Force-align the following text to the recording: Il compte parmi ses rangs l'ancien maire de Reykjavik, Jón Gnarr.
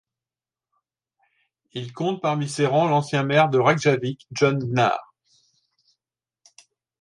Il 1.73 1.93
compte 1.93 2.23
parmi 2.23 2.49
ses 2.49 2.65
rangs 2.65 2.87
l'ancien 2.87 3.21
maire 3.21 3.49
de 3.49 3.59
Reykjavik, 3.59 4.25
Jón 4.31 4.57
Gnarr. 4.57 5.13